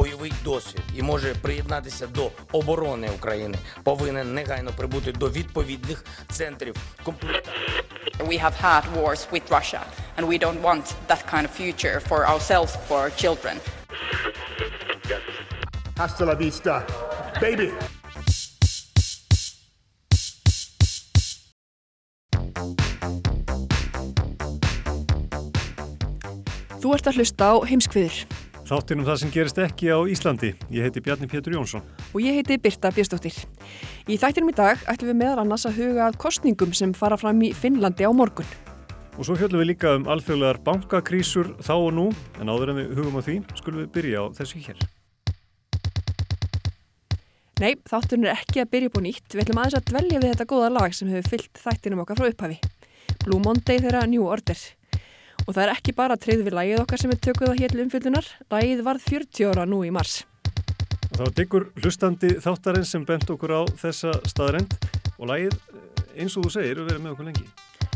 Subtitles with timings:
[0.00, 6.74] Бойовий досвід і може приєднатися до оборони України, повинен негайно прибути до відповідних центрів.
[8.18, 9.80] We have had wars with Russia,
[10.16, 13.56] and we don't want that kind of future for ourselves, for our children.
[15.96, 16.74] Hasta la vista,
[17.40, 17.68] baby!
[26.80, 28.39] Þú ert að hlusta á heimskviður.
[28.70, 30.48] Þáttir um það sem gerist ekki á Íslandi.
[30.70, 31.82] Ég heiti Bjarni Pétur Jónsson.
[32.14, 33.34] Og ég heiti Birta Björnsdóttir.
[34.06, 37.42] Í þættinum í dag ætlum við meðal annars að huga að kostningum sem fara fram
[37.42, 38.46] í Finnlandi á morgun.
[39.18, 42.06] Og svo höllum við líka um alþjóðlegar bankakrísur þá og nú,
[42.38, 44.88] en áður en við hugum á því, skulum við byrja á þessu hér.
[47.58, 49.32] Nei, þátturinn er ekki að byrja á nýtt.
[49.34, 52.30] Við ætlum aðeins að dvelja við þetta góða lag sem hefur fyllt þættinum okkar frá
[52.30, 52.62] upphafi.
[53.26, 54.62] Blue Monday þeirra New Order.
[55.46, 57.74] Og það er ekki bara að treyðu við lægið okkar sem við tökum það hér
[57.74, 58.28] til umfyllunar.
[58.52, 60.20] Lægið varð 40 ára nú í mars.
[61.10, 64.76] Og var diggur hlustandi þáttarins sem bent okkur á þessa staðrend
[65.18, 65.56] og lægið,
[66.16, 67.48] eins og þú segir, er verið með okkur lengi.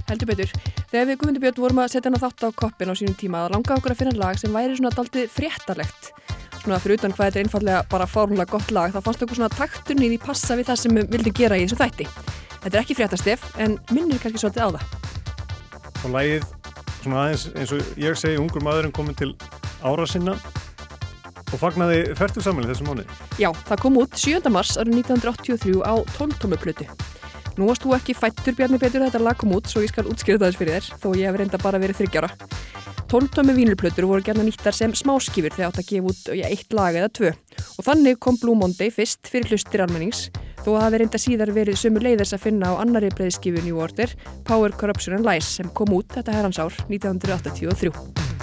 [0.09, 0.51] Heldur betur.
[0.91, 3.55] Þegar við Guðmundur Björn vorum að setja hana þátt á koppin á sínum tíma, það
[3.55, 6.11] langaði okkur að finna lag sem væri svona daldið fréttalegt.
[6.61, 9.53] Svona fyrir utan hvað þetta er einfallega bara fárunlega gott lag, þá fannst okkur svona
[9.53, 12.08] takturni í því passa við það sem við vildum gera í þessu þætti.
[12.64, 14.84] Þetta er ekki fréttastef, en minnir kannski svolítið á það.
[16.05, 16.47] Og lægið
[17.05, 19.33] svona aðeins eins og ég segi ungur maðurinn komin til
[19.84, 20.36] ára sinna
[21.55, 23.05] og fagnaði færtu samanlega þessum mánu.
[23.38, 24.41] Já, það kom út 7.
[24.50, 26.89] mars árið 1983 á 12 tómu plötu.
[27.55, 30.40] Nú varst þú ekki fættur Bjarni Petur þetta lag kom út svo ég skal útskýra
[30.40, 32.33] það þess fyrir þér þó ég hef reynda bara verið þryggjára.
[33.14, 36.74] 12 tómi vínulplötur voru gerna nýttar sem smáskifir þegar átt að gefa út já, eitt
[36.74, 40.24] lag eða tvö og þannig kom Blue Monday fyrst fyrir hlustir almennings
[40.64, 44.13] þó hafi reynda síðar verið sömu leiðis að finna á annari breyðskifu New Order
[44.48, 48.33] Power, Corruption and Lies sem kom út þetta herrans ár 1983.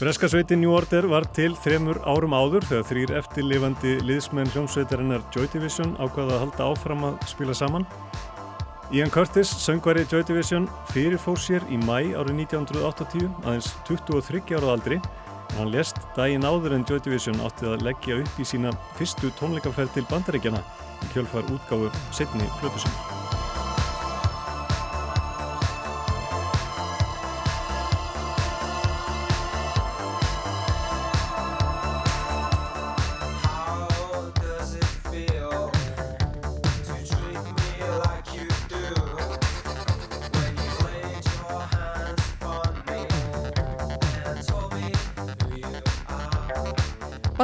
[0.00, 5.92] Breskasveitin New Order var til þremur árum áður þegar þrýr eftirlifandi liðsmenn hljómsveitarinnar Joy Division
[6.00, 7.84] ákvaða að halda áfram að spila saman.
[8.96, 15.02] Ian Curtis, söngvari Joy Division, fyrirfór sér í mæ árið 1980, aðeins 23 árað aldri.
[15.58, 19.98] Hann lest daginn áður en Joy Division átti að leggja upp í sína fyrstu tónleikaferð
[19.98, 20.64] til bandaríkjana
[21.04, 23.19] í kjölfar útgáfu setni flutusum.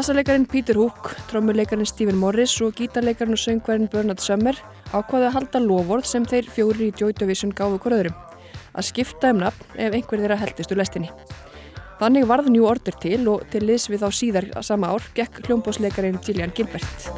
[0.07, 4.55] Bassarleikarin Peter Hook, trommuleikarin Stephen Morris og gítarleikarin og söngverðin Bernard Summer
[4.95, 8.21] ákvaði að halda lofórð sem þeir fjóri í Joy Division gáðu hver öðrum
[8.79, 11.11] að skipta um nafn ef einhver þeirra heldist úr lestinni.
[11.99, 16.23] Þannig varð New Order til og til liðs við á síðar sama ár gekk hljómbósleikarin
[16.23, 17.11] Gillian Gilbert.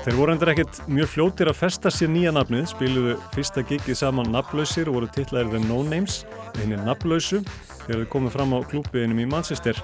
[0.00, 4.30] Þeir voru endur ekkert mjög fljótir að festa sér nýja nafnið, spiluðu fyrsta gigið saman
[4.32, 6.22] nafnlausir og voru titlaðir The No Names,
[6.56, 7.42] henni nafnlausu,
[7.82, 9.76] þegar þau komið fram á klúpiðinum í Manchester.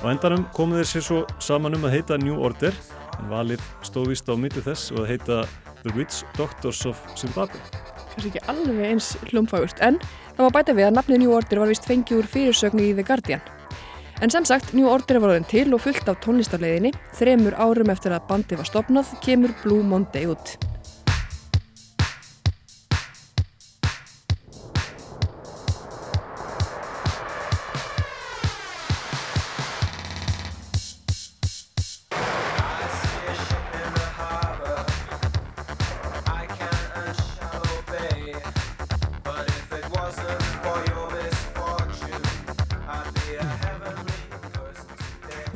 [0.00, 2.72] Á endanum komuð þeir sér svo saman um að heita New Order,
[3.18, 5.42] en valið stóðvist á milli þess og að heita
[5.82, 7.60] The Witch Doctors of Zimbabwe.
[8.14, 10.00] Kanski ekki alveg eins hljómfagurt, en
[10.32, 13.04] það var bæta við að nafnið New Order var vist fengið úr fyrirsögnu í The
[13.04, 13.44] Guardian.
[14.20, 16.90] En sem sagt, New Order var orðin til og fullt af tónlistarleiðinni.
[17.14, 20.56] Þremur árum eftir að bandi var stopnað kemur Blue Monday út.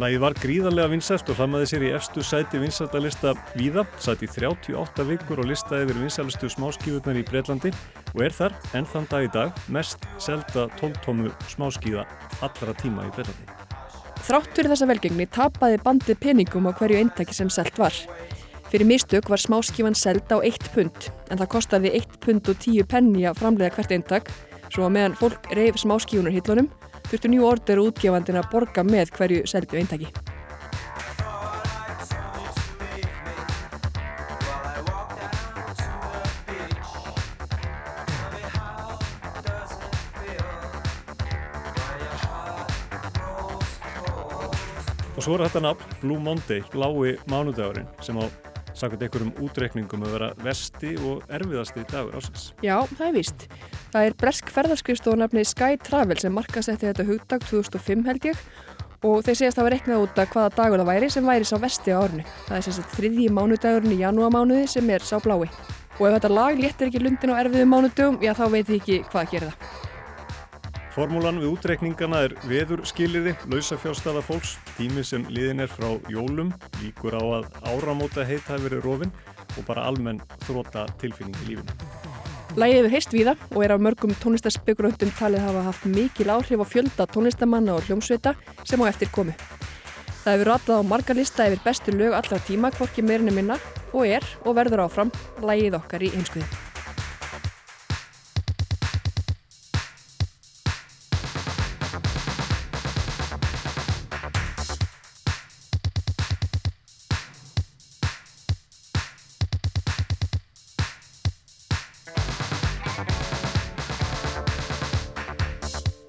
[0.02, 5.42] Lægið var gríðarlega vinsælt og hlammaði sér í efstu sæti vinsældalista Víða, sæti 38 vikur
[5.44, 7.70] og listaði yfir vinsælustu smáskíðurnar í Breitlandi
[8.10, 12.02] og er þar, enn þann dag í dag, mest selda 12-tómu smáskíða
[12.42, 13.46] allra tíma í Breitlandi.
[14.26, 17.94] Þrátt fyrir þessa velgengni tapaði bandið peningum á hverju eintaki sem selt var.
[18.72, 22.90] Fyrir mistök var smáskífan seld á 1 pund en það kostiði 1 pund og 10
[22.90, 24.34] penni að framlega hvert eintak
[24.72, 26.72] svo að meðan fólk reyf smáskífunar hillunum
[27.08, 30.12] þurftu njú order útgefandin að borga með hverju seldu eintaki.
[45.12, 48.51] Og svo er þetta nafn Blue Monday, blái mánudagurinn, sem á
[48.82, 52.50] sakvæmt einhverjum útreikningum að vera vesti og erfiðasti dagur ásins.
[52.64, 53.46] Já, það er víst.
[53.94, 58.46] Það er bresk ferðarskrifstofunafni Sky Travel sem markasetti þetta hugdag 2005 held ég
[59.02, 61.46] og þeir segast að það var reiknað út að hvaða dagur það væri sem væri
[61.48, 62.26] sá vesti á árnu.
[62.48, 65.48] Það er sem sagt þriðji mánudagurinn í janúamánuði sem er sá blái.
[65.98, 69.00] Og ef þetta lag léttir ekki lundin á erfiðum mánudögum, já þá veit ég ekki
[69.10, 69.91] hvað að gera það.
[70.92, 76.50] Formúlan við útreikningana er veður skiliði, lausafjárstaða fólks, tími sem liðin er frá jólum,
[76.82, 79.14] líkur á að áramóta heit hafi verið rofin
[79.56, 81.78] og bara almenn þróta tilfinning í lífinu.
[82.60, 86.66] Lægið er heist víða og er af mörgum tónlistarspekuröndum talið hafa haft mikil áhrif á
[86.68, 89.32] fjölda tónlistamanna og hljómsveita sem á eftir komu.
[90.26, 93.56] Það hefur ratað á marga lista yfir bestu lög allra tíma, hvorki meirinni minna
[93.94, 96.71] og er og verður áfram lægið okkar í heimskuði.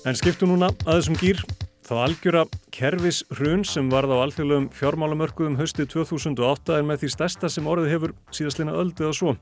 [0.04, 1.38] En skiptu núna að þessum gýr
[1.88, 2.42] þá algjöra
[2.76, 7.94] kervis hrun sem varð á alþjóðlegum fjármálamörkuðum höstið 2008 er með því stærsta sem orðið
[7.94, 9.34] hefur síðastlina öldið og svo.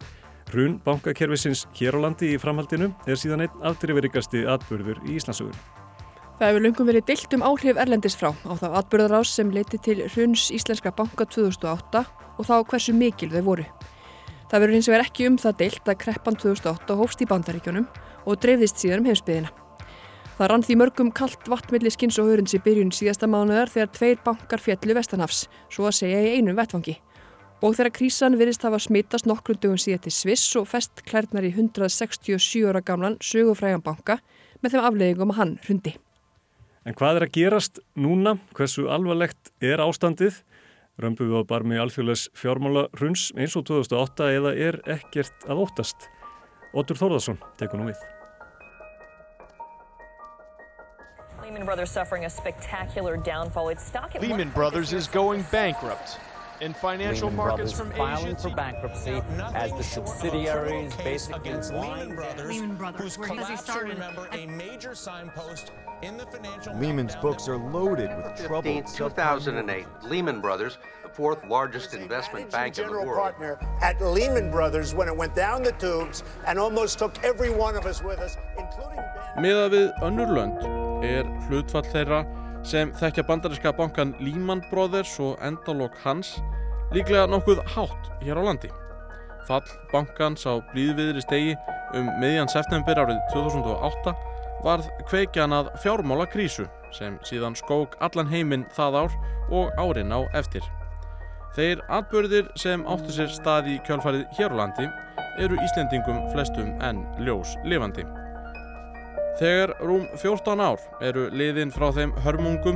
[0.52, 5.58] Hrun bankakervisins hér á landi í framhaldinu er síðan einn afdrifirikasti atbyrður í Íslandsögur.
[6.38, 10.04] Það hefur lungum verið dilt um áhrif Erlendis frá á þá atbyrðarás sem leiti til
[10.14, 12.04] hruns Íslenska banka 2008
[12.38, 13.66] og þá hversu mikil þau voru.
[14.52, 17.90] Það verður hins vegar ekki um það dilt að kreppan 2008 hófst í bandaríkjónum
[18.30, 19.61] og dreifðist síðan um heimsbyðina.
[20.42, 24.22] Það rann því mörgum kallt vatnmilli skins og hörunds í byrjun síðasta mánuðar þegar tveir
[24.26, 26.96] bankar fjallu vestanhafs, svo að segja í einum vettfangi.
[27.62, 31.52] Og þegar krísan virðist hafa smittast nokkrum dögum síðan til Sviss og fest klærnar í
[31.54, 34.16] 167 ára gamlan sögufrægan banka
[34.66, 35.94] með þeim afleggingum að hann hrundi.
[36.90, 38.34] En hvað er að gerast núna?
[38.58, 40.40] Hversu alvarlegt er ástandið?
[40.98, 46.10] Römbu við á barmi alþjóðlegs fjármála hruns eins og 2008 eða er ekkert að óttast?
[46.74, 48.02] Otur Þórðarsson tekur nú við.
[51.62, 53.70] Lehman Brothers suffering a spectacular downfall.
[53.70, 56.18] Its stock at Lehman Brothers is going bankrupt.
[56.60, 59.22] In financial Lehman markets Brothers from filing Asia for bankruptcy
[59.54, 64.48] as the subsidiaries basically Lehman Brothers, Lehman Brothers, whose because he collapse, started remember, a
[64.48, 65.72] major signpost
[66.02, 71.94] in the financial Lehman's books are loaded with troubled 2008, Lehman Brothers, the fourth largest
[71.94, 73.18] investment bank in the world.
[73.18, 77.76] partner at Lehman Brothers when it went down the tubes and almost took every one
[77.76, 78.98] of us with us, including
[79.38, 82.22] Miðað við önnur lönd er hlutfall þeirra
[82.68, 86.36] sem þekkja bandaríska bankan Lehman Brothers og endalok hans
[86.94, 88.70] líklega nokkuð hátt hér á landi.
[89.48, 91.56] Fall bankans á blíðviðri stegi
[91.98, 94.14] um miðjan september árið 2008
[94.62, 99.18] varð kveikjan að fjármála krísu sem síðan skók allan heiminn það ár
[99.50, 100.64] og árin á eftir.
[101.56, 104.88] Þeir atbörðir sem áttu sér stað í kjálfarið hér á landi
[105.42, 108.06] eru Íslendingum flestum en ljós lifandi.
[109.42, 112.76] Þegar rúm 14 ár eru liðin frá þeim hörmungum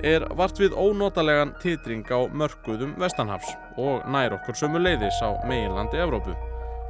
[0.00, 6.00] er vart við ónotalegan titring á mörkuðum vestanhafs og nær okkur sömu leiðis á meginlandi
[6.00, 6.32] Evrópu.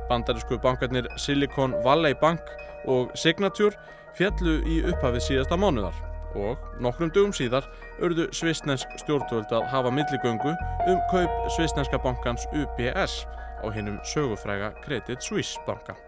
[0.07, 2.55] Bandarísku bankarnir Silicon Valley Bank
[2.87, 3.75] og Signature
[4.15, 5.99] fjallu í upphafið síðasta mánuðar
[6.39, 7.67] og nokkrum dögum síðar
[7.99, 10.55] urðu svisnesk stjórnvöld að hafa milligöngu
[10.87, 13.25] um kaup svisneska bankans UBS
[13.59, 15.99] á hinnum sögufræga Credit Suisse banka.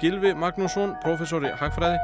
[0.00, 1.98] Gilvi Magnússon, professor í hagfræði,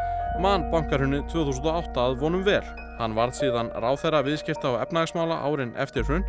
[0.44, 2.62] mann bankarhunni 2008 að vonum vel.
[2.98, 6.24] Hann varð síðan ráþæra viðskipta og efnagsmála árin eftir hrun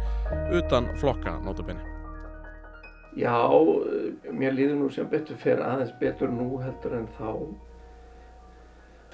[0.55, 1.83] utan flokka notabenni.
[3.17, 3.35] Já,
[4.31, 7.31] mér líður nú sem betur fyrir aðeins betur nú heldur en þá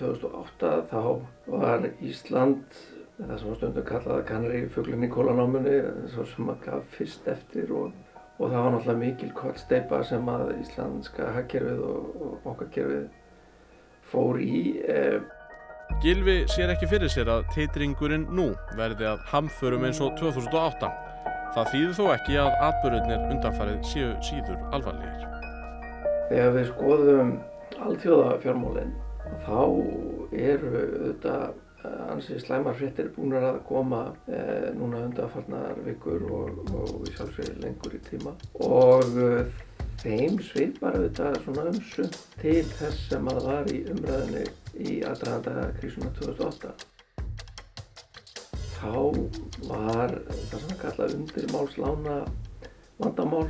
[0.01, 1.03] 2008 þá
[1.47, 2.81] var Ísland
[3.17, 5.77] það sem var stundum kallað kannari fugglinni kólanámunni
[6.13, 7.93] svo sem að gaf fyrst eftir og,
[8.39, 13.07] og það var náttúrulega mikil kollsteipa sem að íslandska hagkerfið og, bankakerfið
[14.09, 14.61] fór í.
[14.89, 15.19] Eh...
[16.03, 18.49] Gilvi sér ekki fyrir sér að teitringurinn nú
[18.79, 20.89] verði að hamförum eins og 2008.
[21.53, 25.27] Það þýður þó ekki að atbyrðunir undanfarið séu síður alvarlegir.
[26.31, 27.33] Þegar við skoðum
[27.83, 28.95] alþjóðafjármálinn
[29.43, 29.59] þá
[30.33, 37.17] eru auðvitað ansi slæmar fréttir búin að koma eh, núna undanfarnar vikur og, og við
[37.17, 38.35] sjálfsveit lengur í tíma.
[38.63, 39.51] Og eh,
[40.03, 42.09] þeim svipar auðvitað svona umsum
[42.41, 46.73] til þess sem að var í umræðinni í aðdraðanda krísuna 2008
[48.83, 48.95] þá
[49.69, 52.15] var það sem að kalla undirmálslána
[52.99, 53.45] vandamál.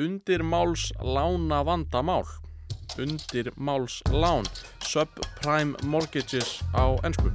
[0.00, 2.24] Undirmálslána vandamál
[3.04, 4.48] undirmálslán
[4.84, 7.32] subprime mortgages á ennsku.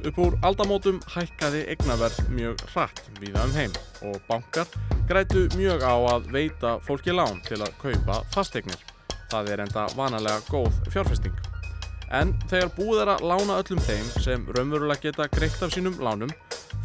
[0.00, 3.74] Upp úr aldamótum hækkaði eignaverð mjög hratt viða um heim
[4.08, 4.68] og bankar
[5.10, 8.80] grætu mjög á að veita fólki lán til að kaupa fasteignir.
[9.30, 11.36] Það er enda vanalega góð fjárfesting.
[12.10, 16.32] En þegar búið er að lána öllum þeim sem raunverulega geta greitt af sínum lánum,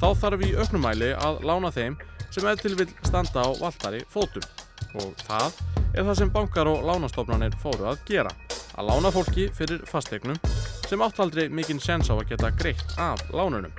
[0.01, 1.95] þá þarf í auknumæli að lána þeim
[2.29, 4.43] sem eða til vil standa á valtari fótum.
[5.01, 5.55] Og það
[5.95, 8.31] er það sem bankar og lánastofnanir fóru að gera.
[8.75, 10.37] Að lána fólki fyrir fasteignum
[10.89, 13.71] sem áttaldri mikinn sens á að geta greitt af lánunum.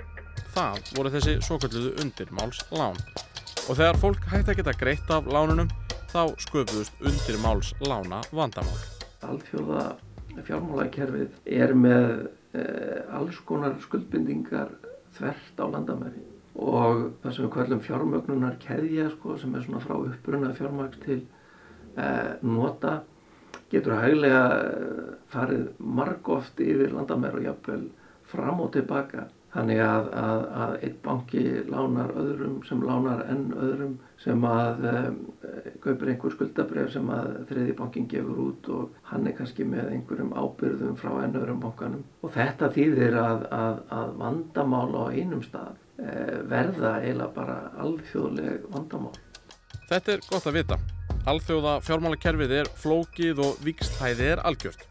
[0.55, 2.97] Það voru þessi svokölluðu undirmáls lán.
[3.69, 5.69] Og þegar fólk hætti að geta greitt af lánunum,
[6.09, 8.81] þá sköpuðust undirmáls lána vandamál.
[9.27, 9.85] Alþjóða
[10.47, 12.09] fjármálakerfið er með
[12.57, 14.73] eh, alls konar skuldbindingar
[15.19, 16.25] þvert á landamæri
[16.57, 21.19] og það sem við kallum fjármögnunar keðja sko, sem er svona frá uppruna fjármægs til
[22.47, 22.99] nota
[23.71, 24.43] getur hæglega
[25.33, 27.87] farið margóft yfir landamæri og jafnvel
[28.27, 29.27] fram og tilbaka
[29.57, 35.21] þannig að, að, að einn banki lánar öðrum sem lánar enn öðrum sem að um,
[35.85, 40.35] kaupir einhver skuldabref sem að þriði bankin gefur út og hann er kannski með einhverjum
[40.37, 43.47] ábyrðum frá enn öðrum bankanum og þetta þýðir að,
[44.01, 45.73] að vandamál á einum stað
[46.03, 49.17] eh, verða eiginlega bara alþjóðleg vandamál.
[49.87, 50.83] Þetta er gott að vita.
[51.27, 54.85] Alþjóða fjármálakerfið er flókið og vikslhæði er algjört.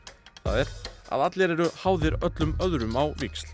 [0.43, 0.71] Það er
[1.15, 3.53] að allir eru háðir öllum öðrum á viksl.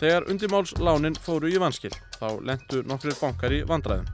[0.00, 4.08] Þegar undirmálslánin fóru í vanskil þá lendu nokkrir bankar í vandræðum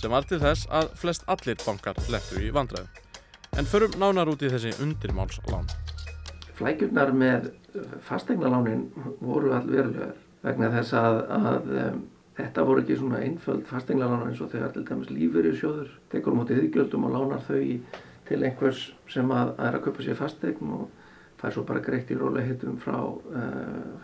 [0.00, 2.90] sem var til þess að flest allir bankar lendu í vandræðum.
[3.54, 5.70] En förum nánar út í þessi undirmálslán.
[6.58, 7.52] Flækjurnar með
[8.08, 8.88] fastegnalánin
[9.22, 11.72] voru allverulegar vegna þess að, að
[12.36, 16.36] þetta voru ekki svona einföld fastegnalánar eins og þegar til dæmis lífur í sjóður tekur
[16.36, 17.62] mútið yðgjöldum og lánar þau
[18.26, 20.86] til einhvers sem að, að er að köpa sér fastegn og
[21.40, 23.48] fær svo bara greitt í róleihitum frá uh,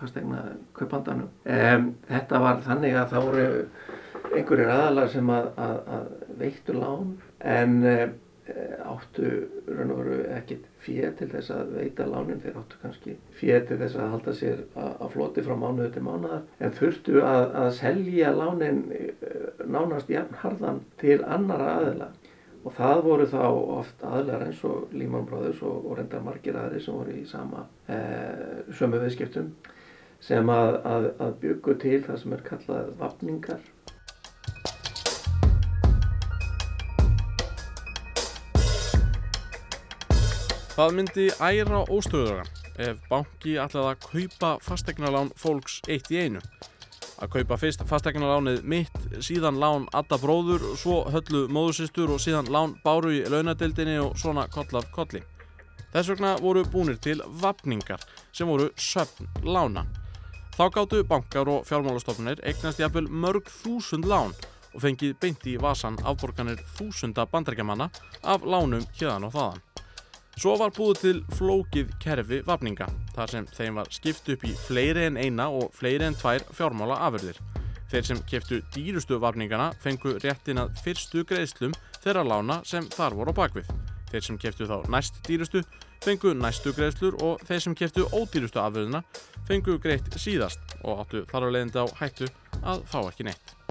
[0.00, 0.42] fastegna
[0.76, 1.30] kaupandanum.
[1.48, 3.46] Um, þetta var þannig að það voru
[4.32, 7.16] einhverjir aðalar sem að, að, að veittu lán
[7.54, 8.04] en uh,
[8.82, 9.28] áttu
[9.68, 13.78] raun og veru ekkit fér til þess að veita lánin, þeir áttu kannski fér til
[13.80, 18.34] þess að halda sér að floti frá mánuðu til mánuðar en þurftu að, að selja
[18.36, 18.82] lánin
[19.64, 22.12] nánast jafnharðan til annara aðila
[22.62, 26.82] og það voru þá oft aðlar eins og Lehman Brothers og, og reyndar margir aðri
[26.82, 29.50] sem voru í sama eh, sömu viðskiptum
[30.22, 33.64] sem að, að, að byggu til það sem er kallað vapningar.
[40.72, 42.46] Það myndi æra óstöðugan
[42.80, 46.40] ef banki ætlaði að kaupa fastegnalán fólks eitt í einu
[47.22, 52.72] að kaupa fyrst fastegnalánið mitt, síðan lán Adda bróður, svo höllu móðursistur og síðan lán
[52.82, 55.20] Báru í launadeildinni og svona koll af kolli.
[55.92, 58.02] Þess vegna voru búnir til vapningar
[58.32, 59.84] sem voru söfn lána.
[60.56, 64.32] Þá gáttu bankar og fjármálastofnir eignast jafnvel mörg þúsund lán
[64.72, 67.90] og fengið beint í vasan afborganir þúsunda bandarækjamanna
[68.24, 69.68] af lánum hérðan og þaðan.
[70.40, 75.04] Svo var búið til flókið kerfi vapninga, þar sem þeim var skipt upp í fleiri
[75.10, 77.38] en eina og fleiri en tvær fjármála afurðir.
[77.92, 83.36] Þeir sem keftu dýrustu vapningana fengu réttin að fyrstu greiðslum þeirra lána sem þar voru
[83.36, 83.68] á bakvið.
[84.08, 85.62] Þeir sem keftu þá næst dýrustu
[86.02, 89.04] fengu næstu greiðslur og þeir sem keftu ódýrustu afurðina
[89.48, 93.61] fengu greitt síðast og áttu þar á leiðindi á hættu að fá ekki neitt.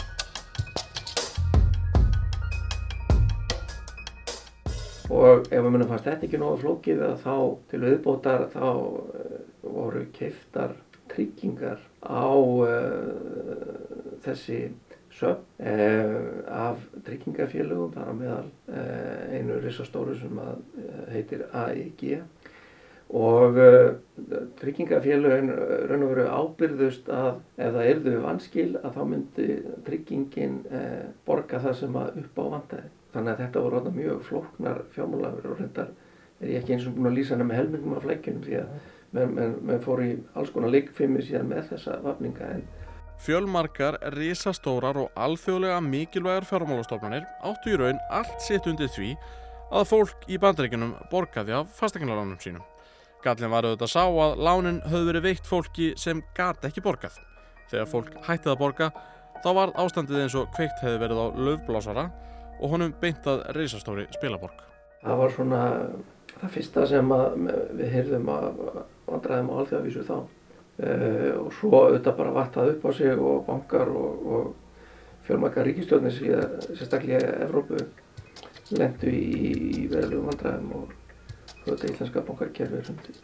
[5.12, 7.36] Og ef við munum fannst þetta ekki nógu flókið að þá
[7.72, 9.34] til viðbótar þá uh,
[9.66, 10.78] voru keiftar
[11.12, 14.62] tryggingar á uh, þessi
[15.12, 16.16] söp uh,
[16.48, 18.48] af tryggingafélögum þar á meðal
[19.36, 20.64] einu risastóru sem að,
[21.12, 22.06] heitir AEG
[23.12, 23.60] og
[24.62, 25.52] tryggingafélögin
[25.90, 29.48] raun og veru ábyrðust að ef það erðu vanskil að þá myndi
[29.90, 30.58] tryggingin
[31.28, 35.62] borga það sem að upp á vantæði þannig að þetta voru mjög flóknar fjármálafur og
[35.62, 35.92] reyndar
[36.42, 38.70] er ég ekki eins og búin að lýsa hana með helmingum af flækjunum því að
[39.12, 42.64] menn, menn, menn fór í alls konar leikfimi síðan með þessa vafninga en
[43.22, 49.12] Fjölmarkar, risastórar og alþjóðlega mikilvægar fjármálastofnanir áttu í raun allt sitt undir því
[49.72, 52.64] að fólk í bandaríkunum borgaði af fastegnarlánum sínum.
[53.22, 57.20] Gallin var auðvitað sá að lánin höfðu verið veikt fólki sem gati ekki borgað.
[57.70, 58.90] Þegar fólk hættið að borga
[59.44, 62.08] þá var ástandið eins og kveikt hefði verið á löfblásara
[62.62, 64.62] og honum beintað risastóri spilaborg.
[65.02, 65.62] Það var svona
[66.42, 67.14] það fyrsta sem
[67.78, 68.62] við heyrðum að
[69.10, 70.16] vandræðum á alþjóðavísu þá.
[70.82, 76.16] Uh, og svo auðvitað bara vattað upp á sig og bankar og, og fjölmaka ríkistjóðnir
[76.72, 77.84] sérstaklega Evrópu
[78.80, 80.96] lendu í, verðilegu vandræðum og
[81.68, 83.18] auðvitað íslenska bankarkerfi er hundi.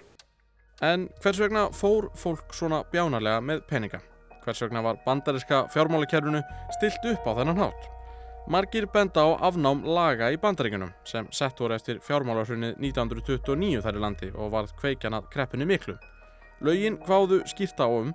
[0.86, 4.04] En hvers vegna fór fólk svona bjánarlega með peninga?
[4.44, 6.44] Hvers vegna var bandariska fjármálakerfinu
[6.78, 7.94] stilt upp á þennan hátt?
[8.48, 14.04] Margir benda á afnám laga í bandaríkunum sem sett voru eftir fjármálarhrunnið 1929 þar í
[14.06, 15.98] landi og varð kveikjan að kreppunni miklu.
[16.64, 18.14] Laugin hvaðu skipta á um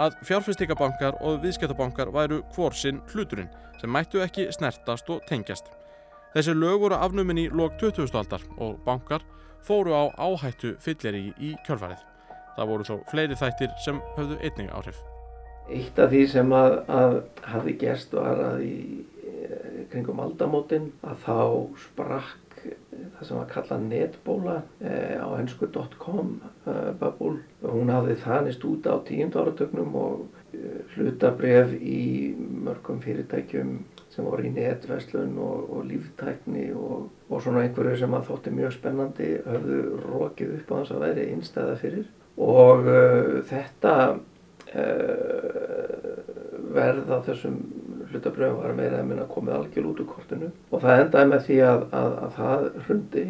[0.00, 5.68] að fjárfyrstíkabankar og viðskiptabankar væru hvorsinn hluturinn sem mættu ekki snertast og tengjast.
[6.32, 8.08] Þessi lög voru afnumin í lok 20.
[8.16, 9.20] aldar og bankar
[9.68, 12.00] fóru á áhættu fylleri í kjölfarið.
[12.56, 14.96] Það voru þó fleiri þættir sem höfðu einning áhrif.
[15.68, 17.18] Eitt af því sem að, að
[17.52, 18.78] hafi gerst var að í
[19.94, 21.38] kringum aldamótin að þá
[21.86, 27.42] sprakk það sem var kallað netbóla eh, á ennsku.com eh, bubble.
[27.64, 30.24] Hún hafði þanist út á tíund áratögnum og
[30.54, 33.76] eh, hlutabref í mörgum fyrirtækjum
[34.14, 38.76] sem voru í netverslun og, og líftækni og, og svona einhverju sem að þótti mjög
[38.76, 42.06] spennandi höfðu rókið upp á þess að veri einstæða fyrir
[42.44, 46.04] og uh, þetta uh,
[46.74, 47.58] verða þessum
[48.14, 51.58] hlutabröðum var meira að minna komið algjörl út úr kortinu og það endaði með því
[51.66, 53.24] að, að, að það hrundi.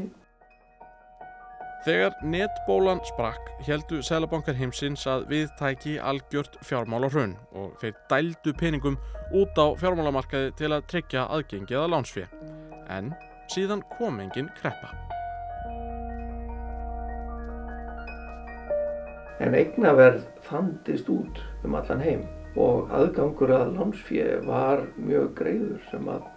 [1.84, 8.54] Þegar netbólan sprakk heldu Sælabankar heimsins að við tæki algjört fjármála hrun og þeir dældu
[8.56, 8.96] peningum
[9.36, 12.38] út á fjármálamarkaði til að tryggja aðgengið að lánsfið.
[12.88, 13.12] En
[13.52, 14.94] síðan kom engin kreppa.
[19.44, 22.24] En eignaverð þandist út um allan heim
[22.60, 26.30] og aðgangur að lánsfjö var mjög greiður sem að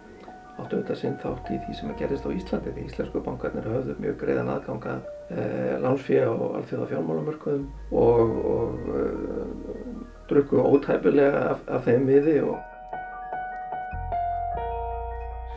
[0.58, 3.94] áttu auðvitað sinn þátt í því sem að gerist á Íslandi því íslensku bankarnir höfðu
[4.02, 4.94] mjög greiðan aðganga
[5.30, 9.84] eh, lánsfjö á alþjóða fjármálamörkuðum og, og eh,
[10.32, 12.58] drukku ótæpilega af, af þeim miði og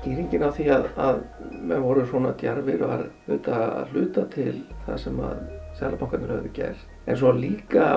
[0.02, 1.20] skýringin á því að, að
[1.72, 5.44] með voru svona djarfir var auðvitað að hluta til það sem að
[5.78, 6.88] selabankarnir höfðu gert.
[7.06, 7.88] En svo líka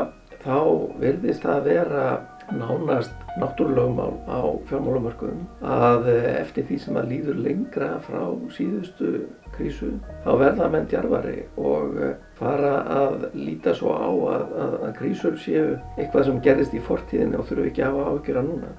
[0.44, 0.58] þá
[1.00, 2.04] verðist það að vera
[2.52, 8.22] nánast náttúrulögumál á fjármálamörkuðum að eftir því sem að líður lengra frá
[8.54, 9.12] síðustu
[9.56, 9.90] krísu
[10.24, 11.98] þá verða menn djarfari og
[12.38, 17.40] fara að líta svo á að, að, að krísur séu eitthvað sem gerist í fortíðinni
[17.40, 18.74] og þurfu ekki að hafa ágjöra núna.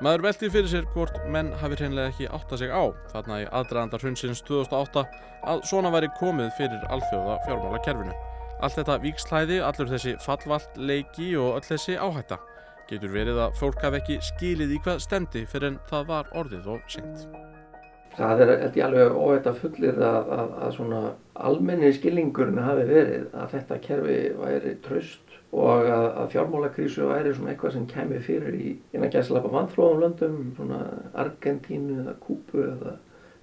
[0.00, 4.00] Maður veldi fyrir sér hvort menn hafi hreinlega ekki átta sig á þarna í aðdraðandar
[4.00, 5.04] hrunsins 2008
[5.52, 8.14] að svona væri komið fyrir alþjóða fjármálakerfinu.
[8.60, 12.36] Allt þetta víkslæði, allur þessi fallvalt leiki og öll þessi áhætta
[12.90, 16.68] getur verið að fólk hafi ekki skilið í hvað stemdi fyrir en það var orðið
[16.74, 17.24] og sint.
[18.18, 21.02] Það er held ég alveg óhætt að fullir að, að, að svona
[21.48, 27.54] almenni skilningurinn hafi verið að þetta kerfi væri tröst og að, að fjármálakrísu væri svona
[27.54, 30.82] eitthvað sem kemur fyrir í innan gæslappa vantflóðum löndum, svona
[31.22, 32.98] Argentínu eða Kúpu eða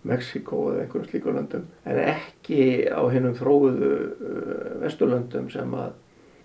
[0.08, 5.96] Mexiko eða einhverjum slíkur löndum en ekki á hennum þróuðu uh, vesturlöndum sem að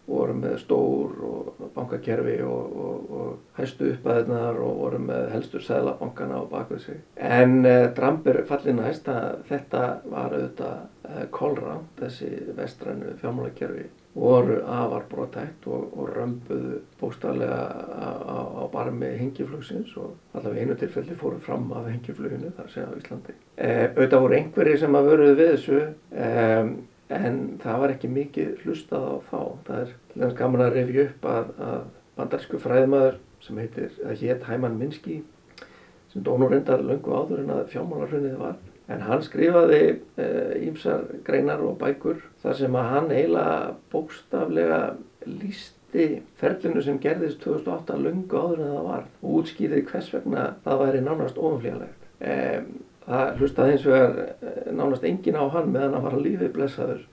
[0.06, 6.42] voru með stór og bankakerfi og, og, og hæstu uppaðirnar og voru með helstur sæðlabankana
[6.42, 7.00] á bakvið sig.
[7.16, 13.88] En uh, Trump er fallin næst að þetta var auðvitað uh, kolram, þessi vestrænu fjármálakerfi
[14.14, 17.60] voru afar brotætt og, og römbuðu bóstaflega
[17.96, 22.92] á, á, barmi hengiflugsins og allavega einu tilfelli fóru fram af hengifluginu þar sé á
[22.92, 23.36] Íslandi.
[23.56, 25.80] E, auðvitað voru einhverjir sem að vöruðu við þessu
[26.12, 26.28] e,
[27.16, 29.40] en það var ekki mikið hlustað á þá.
[29.68, 31.82] Það er dæmis gaman að revja upp að, að
[32.18, 35.22] bandarísku fræðmaður sem heitir, eða hétt Hæman Minski
[36.12, 39.82] sem dónur reyndar löngu áður en að fjármálarhrunnið var En hann skrifaði
[40.66, 44.80] ímsar uh, greinar og bækur þar sem að hann eiginlega bókstaflega
[45.28, 46.06] lísti
[46.40, 51.04] ferlinu sem gerðist 2008 lungu áður en það var og útskýði hvers vegna það væri
[51.06, 52.10] nánast ofanflíðalegt.
[52.22, 52.74] Um,
[53.06, 57.08] það hlustaði eins og er nánast engin á hann meðan hann var að lífi blessaður.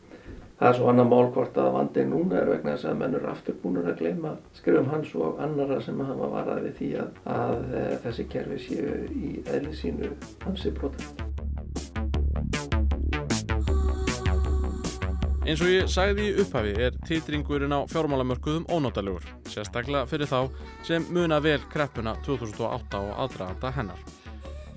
[0.60, 3.56] Það er svo annar mál hvort að vandin núna er vegna þess að mennur aftur
[3.62, 7.56] búinur að gleyma skrifum hans og annara sem hafa varað við því að, að,
[7.86, 11.29] að þessi kerfi séu í eðli sínu hansi brotum.
[15.50, 20.44] Eins og ég sagði í upphafi er titringurinn á fjármálamörkuðum ónátalegur, sérstaklega fyrir þá
[20.86, 24.04] sem muna vel kreppuna 2008 og aðdraganda hennar.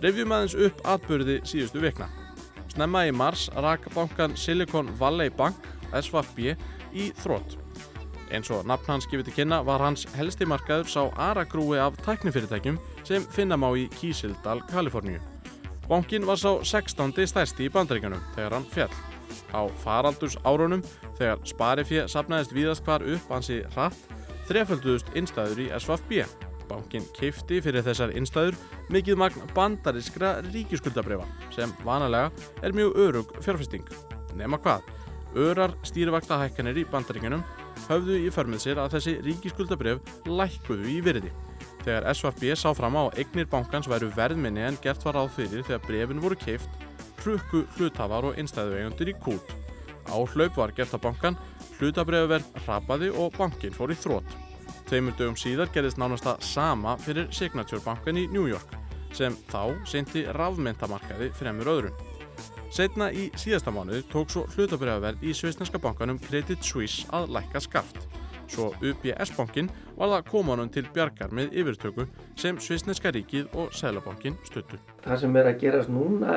[0.01, 2.09] Revjum aðeins upp atbyrði síðustu vikna.
[2.73, 5.61] Snemma í mars rak bankan Silicon Valley Bank,
[5.93, 6.57] SVB,
[6.97, 7.59] í þrótt.
[8.33, 12.81] Eins og nafn hans gefið til kynna var hans helsti markaður sá aragrúi af tæknifyrirtækjum
[13.05, 15.21] sem finna má í Kísildal, Kaliforníu.
[15.85, 17.13] Bankin var sá 16.
[17.29, 19.12] stærsti í bandaríkanum þegar hann fjall.
[19.53, 20.83] Á faraldurs árunum
[21.19, 24.17] þegar sparifið sapnaðist víðast hvar upp hansi hratt
[24.49, 26.25] þrefölduðust innstæður í SVB.
[26.71, 28.57] Bankin keifti fyrir þessar innstæður
[28.93, 32.33] mikið magn bandariskra ríkiskuldabrifa sem vanalega
[32.65, 33.85] er mjög örug fjárfesting.
[34.39, 34.87] Nema hvað,
[35.37, 37.45] örar stýrivaktahækkanir í bandaríkanum
[37.89, 41.33] höfðu í förmið sér að þessi ríkiskuldabrif lækkuðu í virði.
[41.83, 45.87] Þegar SVB sá fram á eignir bankans væru verðminni en gert var áð fyrir þegar
[45.87, 46.71] brefin voru keift,
[47.23, 49.53] hrukku hlutafar og innstæðueigundir í kút.
[50.11, 51.39] Á hlaup var gert að bankan,
[51.79, 54.39] hlutabrifaverð rapaði og bankin fór í þrótt.
[54.89, 58.77] Tveimur dögum síðar gerðist nánast það sama fyrir Signature bankan í New York
[59.13, 62.01] sem þá seinti rafmyntamarkaði fremur öðrun.
[62.73, 68.01] Setna í síðasta mánuði tók svo hlutabrifaverð í svisneska bankanum Credit Suisse að lækka skaft.
[68.53, 72.05] Svo UBS-bankin var það komanum til bjargar með yfirtöku
[72.37, 74.77] sem Svisneska ríkið og Sælabankin stuttu.
[75.07, 76.37] Það sem er að gerast núna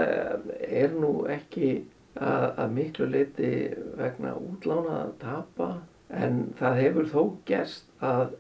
[0.64, 1.74] er nú ekki
[2.16, 3.52] að, að miklu leiti
[4.00, 5.70] vegna útlána að tapa
[6.16, 8.36] en það hefur þó gerst að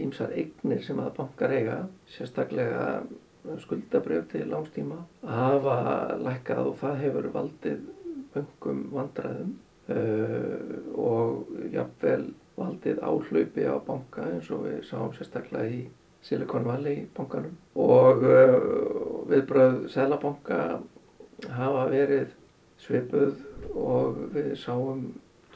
[0.00, 1.80] ýmsar uh, eignir sem að bankar eiga,
[2.14, 3.02] sérstaklega
[3.60, 5.76] skuldabrjöf til langstíma, hafa
[6.22, 7.82] lækkað og það hefur valdið
[8.34, 9.52] böngum vandræðum
[9.92, 15.84] uh, og jafnvel valdið áhlaupi á banka eins og við sáum sérstaklega í
[16.24, 17.56] Silicon Valley bankanum.
[17.74, 18.56] Og uh,
[19.28, 20.60] viðbröð Sælabanka
[21.52, 22.32] hafa verið
[22.80, 23.42] svipuð
[23.74, 25.06] og við sáum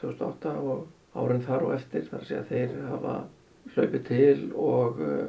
[0.00, 0.86] 2008 og
[1.18, 3.14] árin þar og eftir þar segja að þeir hafa
[3.74, 5.22] hlaupið til og uh,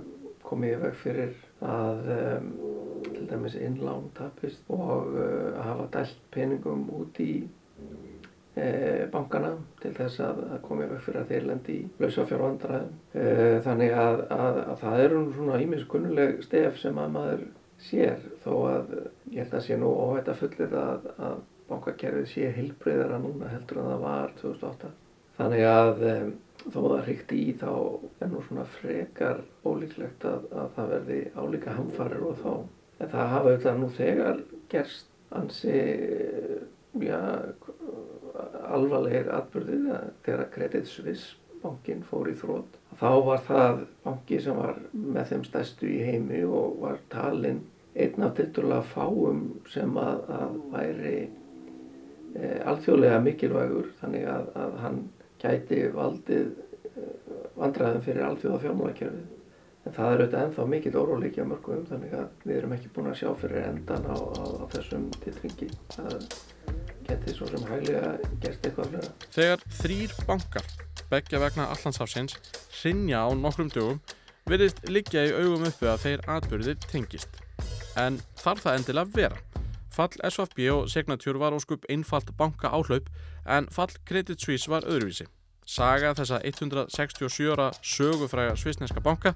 [0.49, 2.51] komið í veg fyrir að um,
[3.05, 7.33] til dæmis innlán tapist og uh, hafa dælt peningum út í
[9.13, 12.97] bankana til þess að, koma í veg fyrir að þeir lendi í lausa fjárvandræðum.
[13.13, 13.27] E,
[13.65, 17.45] þannig að, að, að það eru svona ímiskunnuleg stef sem að maður
[17.79, 18.93] sér þó að
[19.31, 23.81] ég held að sé nú óhætt að fullir að, að bankakerfið sé hilbreyðara núna heldur
[23.81, 24.91] en það var 2008.
[25.39, 26.31] Þannig að um,
[26.65, 27.69] þó það hrykti í þá
[28.19, 32.51] er nú svona frekar ólíklegt að, að það verði álíka hamfarir og þá.
[32.99, 34.41] En það hafa auðvitað nú þegar
[34.73, 35.07] gerst
[35.39, 35.77] ansi,
[36.99, 37.21] já,
[38.75, 42.77] alvarlegir atbyrðir þegar Credit Suisse bankin fór í þrótt.
[42.99, 47.65] Þá var það banki sem var með þeim stærstu í heimi og var talinn
[47.99, 55.01] einn af tilturlega fáum sem að, að væri e, alþjóðlega mikilvægur þannig að, að hann
[55.41, 56.53] gæti valdið
[57.59, 59.27] vandræðum fyrir alþjóða fjármálakerfið.
[59.87, 63.11] En það er auðvitað ennþá mikill óróleiki á mörgum þannig að við erum ekki búin
[63.11, 65.71] að sjá fyrir endan á, á, á þessum titringi.
[65.95, 66.78] Það
[67.09, 69.11] geti svo sem hæglega gerst eitthvað fleira.
[69.35, 70.71] Þegar þrýr bankar,
[71.09, 72.37] begja vegna Allandshafsins,
[72.79, 74.01] hrinja á nokkrum dögum,
[74.49, 77.41] verðist liggja í augum uppi að þeir atbyrðir tengist.
[77.99, 79.41] En þarf það endilega vera.
[79.93, 83.09] Fall SVB og Signature var óskup einfalt banka áhlaup
[83.45, 85.27] en fall Credit Suisse var öðruvísi.
[85.69, 89.35] Saga þessa 167 ára sögufræga svisneska banka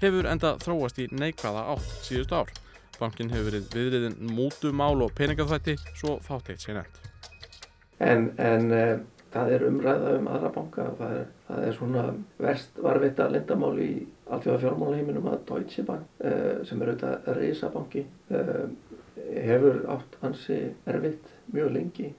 [0.00, 2.52] hefur enda þróast í neikvæða átt síðustu ár.
[3.00, 7.13] Bankin hefur verið viðriðin mútumál og peningaþvætti svo fátteitt sér nefnt.
[8.04, 8.96] En, en uh,
[9.34, 10.88] það er umræða um aðra banka.
[10.98, 12.04] Það er, það er svona
[12.42, 13.92] verst varvita lindamál í
[14.32, 18.66] alltjóða fjármálaheiminum að Deutsche Bank uh, sem er auðvitað reysabanki uh,
[19.34, 22.12] hefur átt hansi erfitt mjög lengi.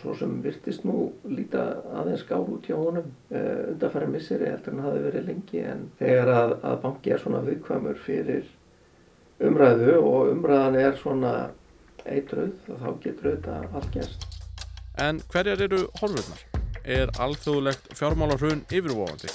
[0.00, 1.60] Svo sem virtist nú líta
[2.00, 6.56] aðeins skár út hjá honum undanfæri misseri heldur en hafi verið lengi en þegar að,
[6.72, 8.50] að banki er svona viðkvæmur fyrir
[9.46, 11.32] umræðu og umræðan er svona
[12.04, 14.29] eitruð þá getur auðvitað allt gerst.
[14.98, 16.42] En hverjar eru horfurnar?
[16.84, 19.30] Er alþjóðlegt fjármálarhrun yfirvofandi?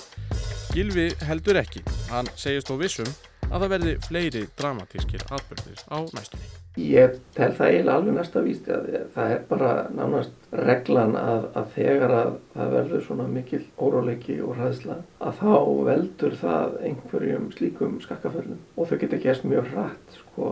[0.75, 1.85] Gilvi heldur ekki.
[2.09, 3.09] Hann segist þó vissum
[3.45, 6.49] að það verði fleiri dramatískir atbyrðir á næstunni.
[6.75, 11.69] Ég tel það eiginlega alveg næsta víst að það er bara nánast reglan að, að
[11.77, 15.53] þegar að það verður svona mikil óróleiki og hræðsla að þá
[15.87, 20.51] veldur það einhverjum slíkum skakkaföllum og þau geta gæst mjög hratt sko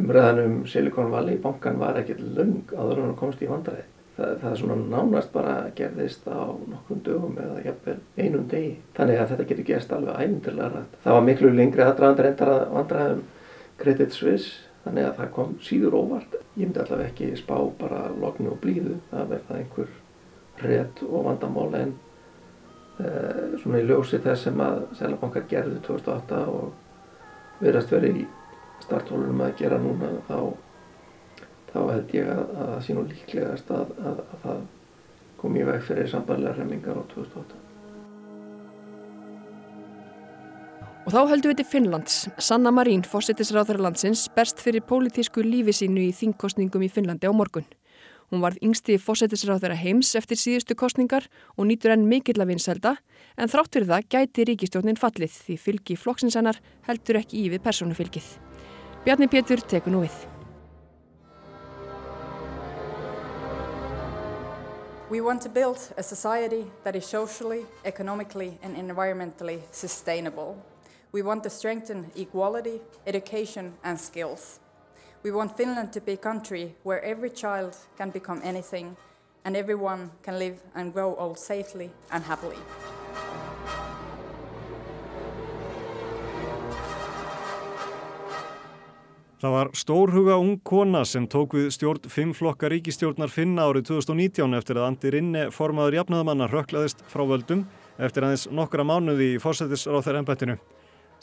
[0.00, 3.86] umræðan um Silicon Valley bankan var ekkert lung en hann komst í vandræði.
[4.20, 8.74] Það, það svona nánast bara gerðist á nokkrum dögum eða jafnvel einum degi.
[8.98, 10.98] Þannig að þetta getur gæst alveg ævindirlega rætt.
[11.04, 13.22] Það var miklu lengri aðdraðandur endar að vandræðum
[13.80, 16.36] Credit Suisse Þannig að það kom síður óvart.
[16.56, 18.96] Ég myndi allavega ekki spá bara lognu og blíðu.
[19.10, 19.90] Það verða einhver
[20.64, 21.92] rétt og vandamál en
[23.00, 28.26] uh, svona í ljósi þess sem að Sælabankar gerði 2008 og verðast verið í
[28.80, 30.38] starthólunum að gera núna þá,
[31.72, 34.62] þá held ég að, að það sé nú líklegast að, að, að það
[35.40, 37.66] kom í veg fyrir sambarlega remmingar á 2008.
[41.08, 42.16] Og þá höldum við til Finnlands.
[42.38, 47.66] Sanna Marín, fósittisráþara landsins, berst fyrir pólitísku lífi sínu í þingkostningum í Finnlandi á morgun.
[48.30, 52.92] Hún varð yngsti fósittisráþara heims eftir síðustu kostningar og nýtur enn mikill að vinselda,
[53.34, 58.28] en þrátt fyrir það gæti ríkistjórnin fallið því fylgi flokksinsennar heldur ekki í við persónufylgið.
[59.02, 60.39] Bjarni Pétur tekur nú við.
[65.10, 70.64] We want to build a society that is socially, economically and environmentally sustainable.
[71.10, 74.60] We want to strengthen equality, education and skills.
[75.24, 78.96] We want Finland to be a country where every child can become anything
[79.44, 82.58] and everyone can live and grow old safely and happily.
[89.40, 94.56] Það var stórhuga ung kona sem tók við stjórn fimm flokka ríkistjórnar finna árið 2019
[94.58, 97.62] eftir að Andi Rinne formaður jafnaðamanna rökklaðist frá völdum
[97.96, 100.56] eftir aðeins nokkra mánuði í fórsættisráð þeirra ennbættinu.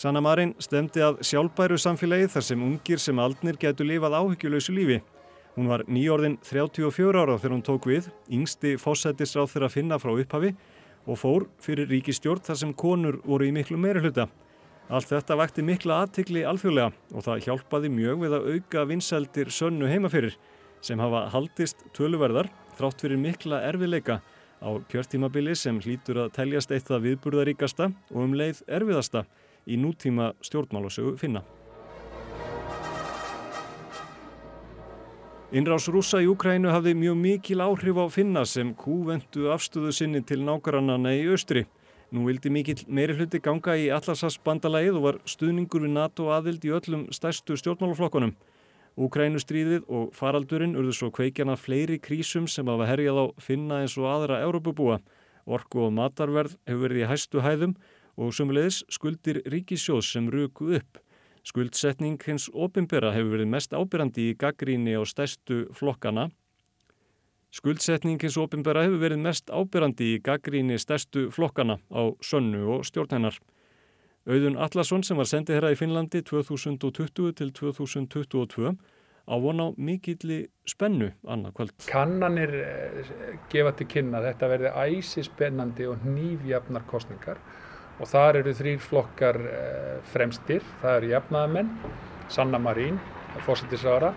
[0.02, 4.98] Sanna Marin stemdi að sjálfbæru samfélagi þar sem ungir sem aldnir getur lifað áhyggjuleysu lífi.
[5.54, 10.56] Hún var nýjórðin 34 ára þegar hún tók við, yngsti fórsættisráð þeirra finna frá upphafi
[11.06, 14.26] og fór fyrir ríkistjórn þar sem konur voru í miklu meiri hluta.
[14.88, 19.90] Allt þetta vakti mikla aðtikli alþjóðlega og það hjálpaði mjög við að auka vinseldir sönnu
[19.92, 20.38] heimafyrir
[20.80, 22.48] sem hafa haldist töluverðar
[22.78, 24.22] þrátt fyrir mikla erfiðleika
[24.64, 29.26] á kjörtímabili sem hlýtur að teljast eitt það viðburðaríkasta og um leið erfiðasta
[29.68, 31.44] í nútíma stjórnmálasögu finna.
[35.52, 40.42] Innrás rúsa í Ukrænu hafði mjög mikil áhrif á finna sem kúvendu afstöðu sinni til
[40.48, 41.68] nákvæmannana í austri.
[42.08, 46.72] Nú vildi mikill meiri hluti ganga í Allarsasbandalagið og var stuðningur við NATO aðild í
[46.72, 48.32] öllum stærstu stjórnmálaflokkunum.
[48.98, 54.08] Ukrænustríðið og faraldurinn urðu svo kveikjana fleiri krísum sem hafa herjað á finna eins og
[54.08, 55.02] aðra Európabúa.
[55.44, 57.76] Orku og matarverð hefur verið í hæstu hæðum
[58.16, 61.04] og sumulegis skuldir ríkissjós sem ruku upp.
[61.44, 66.30] Skuldsetning hins opimbera hefur verið mest ábyrrandi í gaggríni á stærstu flokkana
[67.56, 73.38] Skuldsetning hins opimbera hefur verið mest ábyrrandi í gaggríni stærstu flokkana á sönnu og stjórnhennar.
[74.28, 78.74] Auðun Allarsson sem var sendið herra í Finnlandi 2020 til 2022
[79.28, 81.76] á von á mikilli spennu annað kvöld.
[81.88, 82.52] Kannanir
[83.52, 87.40] gefa til kynna þetta verði æsi spennandi og nýfjafnar kostningar
[87.98, 89.40] og þar eru þrýr flokkar
[90.12, 90.68] fremstir.
[90.84, 91.72] Það eru jafnaðamenn,
[92.28, 93.00] Sanna Marín,
[93.48, 94.12] fósittisára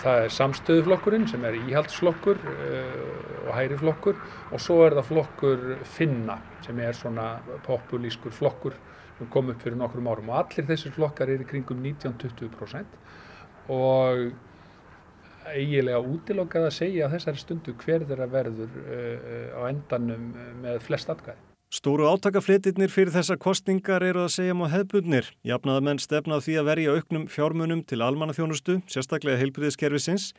[0.00, 3.00] það er samstöðuflokkurinn sem er íhaldsflokkur uh,
[3.46, 5.66] og hæriflokkur og svo er það flokkur
[5.96, 7.26] Finna sem er svona
[7.66, 8.76] populískur flokkur
[9.18, 12.96] sem kom upp fyrir nokkrum árum og allir þessir flokkar eru kringum 19-20%
[13.70, 14.30] og
[15.50, 21.08] eigilega útilokkað að segja að þessari stundu hver þeirra verður uh, á endanum með flest
[21.12, 21.49] atkvæði.
[21.70, 25.28] Stóru átakaflitirnir fyrir þessa kostningar eru að segja má hefbundnir.
[25.46, 30.32] Jafnaða menn stefna á því að verja auknum fjármunum til almannaþjónustu, sérstaklega heilbriðiskerfisins.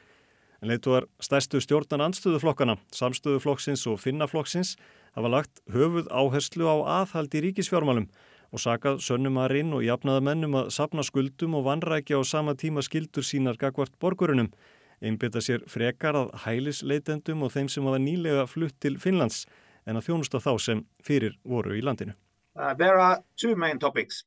[0.60, 4.74] En leituar stærstu stjórnan anstöðuflokkana, samstöðuflokksins og finnaflokksins
[5.16, 8.12] hafa lagt höfuð áherslu á aðhald í ríkisfjármálum
[8.52, 13.24] og sakað sönnumarinn og jafnaða mennum að sapna skuldum og vanrækja á sama tíma skildur
[13.24, 14.52] sínar gagvart borgurunum.
[15.00, 19.46] Einbytta sér frekar að hælisleitendum og þeim sem hafa nýlega flutt til Finnlands
[19.88, 22.14] en að þjónusta þá sem fyrir voru í landinu.
[22.56, 24.26] Uh, there are two main topics.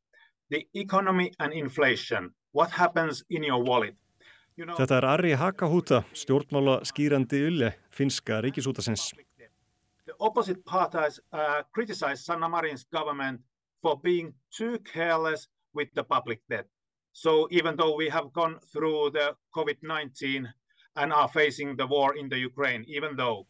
[0.51, 2.35] The economy and inflation.
[2.53, 3.97] What happens in your wallet?
[4.57, 9.11] You know, Þetta er Ari Hakahúta, stjórnmála skýrandi ulle finska ríkisútasins.
[10.07, 13.41] The opposite parties uh, criticize Sanna Marin's government
[13.83, 16.67] for being too careless with the public debt.
[17.13, 20.47] So even though we have gone through the COVID-19
[20.97, 23.47] and are facing the war in the Ukraine, even though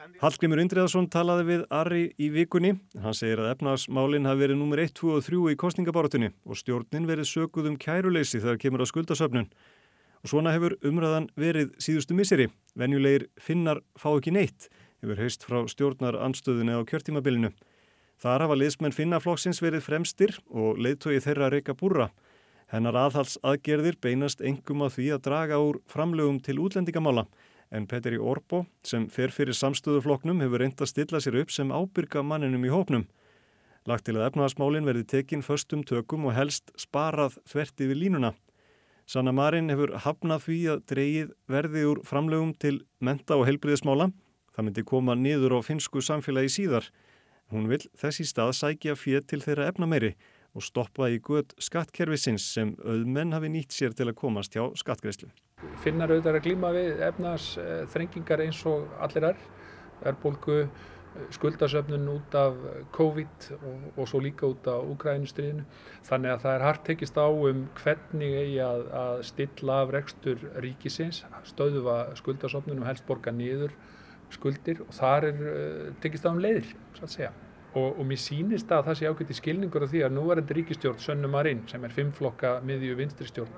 [0.00, 2.70] Hallgrimur Indriðarsson talaði við Ari í vikunni.
[3.02, 7.08] Hann segir að efnagsmálinn hafi verið nummer 1, 2 og 3 í kostningabáratunni og stjórnin
[7.08, 9.50] verið sökuð um kæruleysi þegar kemur á skuldasöfnun.
[10.24, 12.48] Og svona hefur umræðan verið síðustu miseri.
[12.72, 14.70] Venjulegir finnar fá ekki neitt,
[15.04, 17.52] hefur heist frá stjórnar anstöðunni á kjörtímabilinu.
[18.20, 22.08] Þar hafa liðsmenn finnaflokksins verið fremstir og leiðtói þeirra reyka búra.
[22.72, 27.26] Hennar aðhals aðgerðir beinast engum að því að draga úr framlögum til útlendingamála
[27.70, 32.22] en Petri Orbo sem fer fyrir samstöðufloknum hefur reynd að stilla sér upp sem ábyrga
[32.26, 33.06] manninum í hópnum.
[33.88, 38.32] Lagt til að efnaðasmálinn verði tekinn förstum tökum og helst sparað þvert yfir línuna.
[39.10, 44.10] Sanna Marin hefur hafnað því að dreyið verði úr framlegum til menta og helbriðismála.
[44.54, 46.90] Það myndi koma niður á finsku samfélagi síðar.
[47.50, 50.12] Hún vil þessi stað sækja fér til þeirra efnameiri
[50.54, 55.30] og stoppa í guð skattkerfisins sem auðmenn hafi nýtt sér til að komast hjá skattgreðslu.
[55.84, 57.50] Finnar auðvitað að glíma við efnas
[57.92, 59.44] þrengingar eins og allir er,
[60.08, 60.62] erbólgu,
[61.34, 62.54] skuldasöfnun út af
[62.94, 65.64] COVID og, og svo líka út af Úgrænustriðinu.
[66.06, 70.44] Þannig að það er hart tekist á um hvernig eigi að, að stilla af rekstur
[70.62, 73.74] ríkisins, stöðuva skuldasöfnun og helst borga niður
[74.30, 77.32] skuldir og þar er uh, tekist á um leiðir, svo að segja.
[77.70, 81.02] Og, og mér sýnist að það sé ákveðt í skilningur af því að núvarendi ríkistjórn
[81.02, 83.52] Sönnu Marín sem er fimmflokka miðju vinstristjórn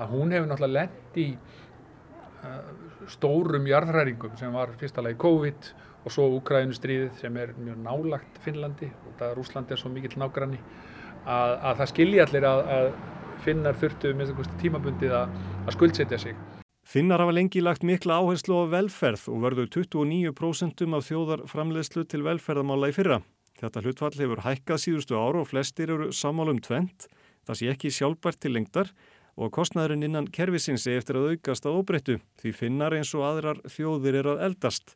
[0.00, 2.70] að hún hefur náttúrulega lent í uh,
[3.12, 5.70] stórum jarðræringum sem var fyrstalega í COVID
[6.00, 10.16] og svo Úkrænustríðið sem er mjög nálagt Finnlandi og það er Úslandi er svo mikill
[10.22, 10.60] nágranni
[11.26, 12.88] að, að það skilji allir að, að
[13.44, 16.40] finnar þurftu með tímabundið að, að skuldsetja sig.
[16.90, 22.24] Finnar hafa lengi lagt mikla áherslu á velferð og verður 29% af þjóðar framleiðslu til
[22.26, 23.20] velferðamála í fyrra.
[23.60, 27.10] Þetta hlutfall hefur hækkað síðustu ára og flestir eru sammálum tvent,
[27.44, 28.92] það sé ekki sjálfbært til lengdar
[29.36, 33.60] og kostnæðurinn innan kervisins er eftir að aukast að óbreyttu því finnar eins og aðrar
[33.68, 34.94] þjóðir er að eldast.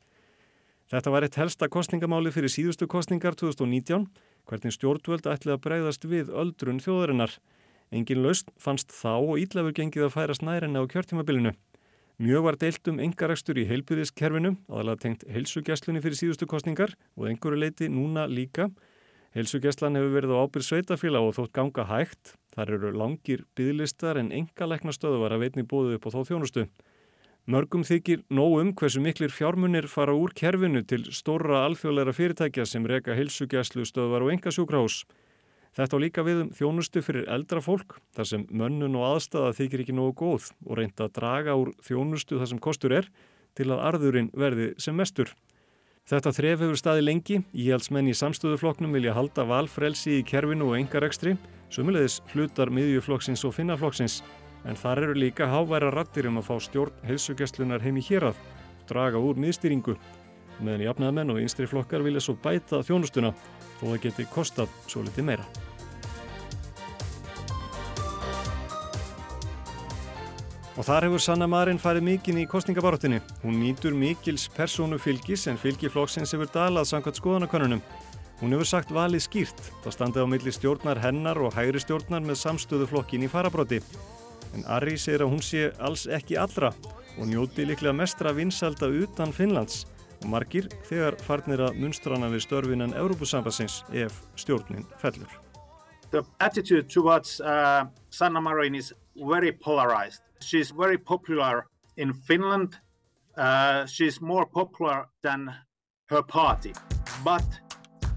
[0.92, 4.08] Þetta var eitt helsta kostningamáli fyrir síðustu kostningar 2019,
[4.48, 7.36] hvernig stjórnvöld ætlið að breyðast við öldrun þjóðarinnar.
[7.92, 11.54] Engin laust fannst þá og íllafur gengið að færast nærinni á kjörtímabilinu.
[12.22, 17.58] Mjög var deilt um engarekstur í heilbyrðiskerfinu, aðalega tengt heilsugjastlunni fyrir síðustu kostningar og einhverju
[17.58, 18.68] leiti núna líka.
[19.34, 22.36] Heilsugjastlan hefur verið á ábyrð sveitafíla og þótt ganga hægt.
[22.54, 26.68] Þar eru langir bygglistar en engalegna stöðu var að veitni bóðu upp á þó þjónustu.
[27.50, 32.86] Mörgum þykir nóg um hversu miklir fjármunir fara úr kerfinu til stóra alþjóðleira fyrirtækja sem
[32.86, 35.02] reka heilsugjastlu stöðvar og engasjúkrahús.
[35.74, 39.82] Þetta á líka við um þjónustu fyrir eldra fólk þar sem mönnun og aðstæða þykir
[39.82, 43.08] ekki nógu góð og reynda að draga úr þjónustu þar sem kostur er
[43.58, 45.32] til að arðurinn verði sem mestur.
[46.04, 51.34] Þetta þref hefur staði lengi, íhaldsmenn í samstöðuflokknum vilja halda valfrelsi í kerfinu og engarekstri,
[51.72, 54.18] sumulegðis hlutar miðjuflokksins og finnaflokksins,
[54.68, 58.36] en þar eru líka háværa rattir um að fá stjórn heilsugjastlunar heim í hérað
[58.88, 59.96] draga úr miðstýringu,
[60.60, 63.32] meðan jafnaðamenn og einstri flokkar vilja svo bæta þjónustuna
[63.80, 65.46] þó það geti kostað svo litið meira.
[70.74, 73.20] Og þar hefur Sanna Marin farið mikinn í kostningabarottinni.
[73.44, 77.82] Hún nýtur mikils persónu fylgis en fylgi flokksins hefur dalað samkvæmt skoðanakonunum.
[78.40, 79.62] Hún hefur sagt valið skýrt.
[79.84, 83.78] Það standið á milli stjórnar hennar og hægri stjórnar með samstöðu flokkin í farabrotti.
[84.58, 86.72] En Ari segir að hún sé alls ekki allra
[87.14, 89.84] og njóti líklega mestra vinsalda utan Finnlands
[90.24, 95.28] og margir þegar farnir að munstrana við störfinan Európusambassins ef stjórnin fellur.
[96.10, 100.22] The attitude towards uh, Sanna Marin is very polarized.
[100.40, 102.78] She's very popular in Finland.
[103.36, 105.52] Uh, she's more popular than
[106.06, 106.72] her party,
[107.24, 107.44] but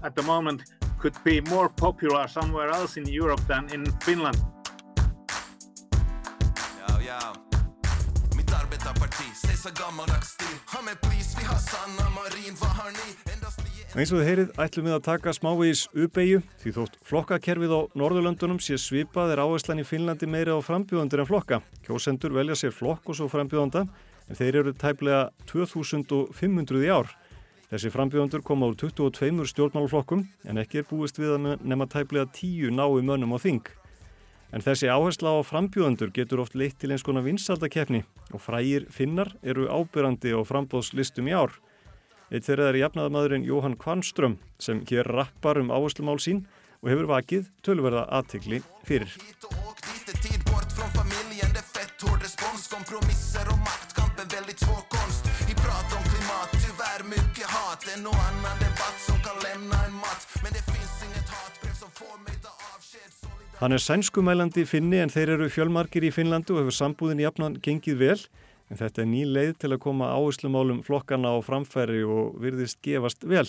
[0.02, 0.62] at the moment
[0.98, 4.38] could be more popular somewhere else in Europe than in Finland.
[6.88, 7.47] Ja, ja.
[8.70, 10.56] Mitt arbetarparti, säg så gammaldags stil.
[10.66, 13.08] Ha mig please, vi har Sanna Marin, vad har ni?
[13.96, 18.60] Eins og þið heyrið ætlum við að taka smávegis uppeyju því þótt flokkakerfið á Norðurlöndunum
[18.60, 21.62] sé svipað er áherslan í Finnlandi meiri á frambjóðandur en flokka.
[21.86, 23.86] Kjósendur velja sér flokk og svo frambjóðanda
[24.28, 27.08] en þeir eru tæplega 2500 í ár.
[27.72, 32.76] Þessi frambjóðandur koma úr 22 stjórnmálflokkum en ekki er búist við að nema tæplega 10
[32.76, 33.64] nái mönnum á þing.
[34.48, 38.00] En þessi áhersla á frambjóðandur getur oft leitt til eins konar vinsaldakefni
[38.32, 41.52] og frægir finnar eru ábyrrandi á frambóðslistum í ár.
[42.32, 46.46] Eitt þeirra er jafnaðamadurinn Jóhann Kvarnström sem hér rappar um áherslumál sín
[46.80, 49.12] og hefur vakið tölverða aðtegli fyrir.
[55.48, 59.97] Vi pratar om klimat, tyvärr mycket hat En och annan debatt som kan lämna en
[63.58, 67.96] Hann er sænskumælandi finni en þeir eru fjölmarkir í Finnlandu og hefur sambúðin jafnan gengið
[67.98, 68.20] vel
[68.70, 73.26] en þetta er ný leið til að koma áherslumálum flokkana á framfæri og virðist gefast
[73.26, 73.48] vel.